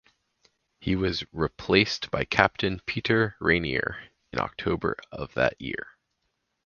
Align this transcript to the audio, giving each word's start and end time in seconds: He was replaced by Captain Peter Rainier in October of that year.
He 0.79 0.95
was 0.95 1.23
replaced 1.31 2.09
by 2.09 2.25
Captain 2.25 2.81
Peter 2.87 3.35
Rainier 3.39 4.09
in 4.33 4.39
October 4.39 4.97
of 5.11 5.35
that 5.35 5.61
year. 5.61 5.95